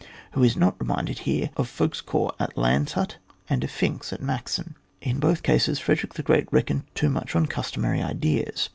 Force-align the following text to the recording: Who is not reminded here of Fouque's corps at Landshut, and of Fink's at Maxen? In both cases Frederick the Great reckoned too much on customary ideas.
Who 0.31 0.43
is 0.43 0.57
not 0.57 0.77
reminded 0.79 1.19
here 1.29 1.51
of 1.55 1.67
Fouque's 1.69 2.01
corps 2.01 2.33
at 2.39 2.57
Landshut, 2.57 3.17
and 3.47 3.63
of 3.63 3.69
Fink's 3.69 4.11
at 4.11 4.19
Maxen? 4.19 4.73
In 4.99 5.19
both 5.19 5.43
cases 5.43 5.77
Frederick 5.77 6.15
the 6.15 6.23
Great 6.23 6.51
reckoned 6.51 6.85
too 6.95 7.11
much 7.11 7.35
on 7.35 7.45
customary 7.45 8.01
ideas. 8.01 8.69